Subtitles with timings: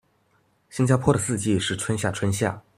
[0.71, 2.63] 新加坡的四季是春夏春夏